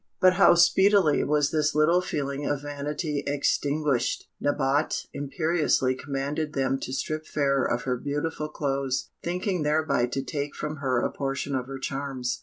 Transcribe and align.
But 0.19 0.33
how 0.33 0.55
speedily 0.55 1.23
was 1.23 1.51
this 1.51 1.75
little 1.75 2.01
feeling 2.01 2.43
of 2.43 2.63
vanity 2.63 3.23
extinguished! 3.27 4.25
Nabote 4.43 5.05
imperiously 5.13 5.93
commanded 5.93 6.53
them 6.53 6.79
to 6.79 6.91
strip 6.91 7.27
Fairer 7.27 7.63
of 7.69 7.83
her 7.83 7.97
beautiful 7.97 8.49
clothes, 8.49 9.11
thinking 9.21 9.61
thereby 9.61 10.07
to 10.07 10.23
take 10.23 10.55
from 10.55 10.77
her 10.77 11.01
a 11.01 11.11
portion 11.11 11.53
of 11.53 11.67
her 11.67 11.77
charms. 11.77 12.39